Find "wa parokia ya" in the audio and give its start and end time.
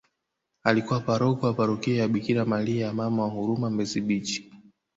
1.45-2.07